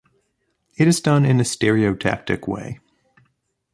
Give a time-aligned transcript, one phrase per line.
[0.77, 2.79] It is done in a stereotactic way.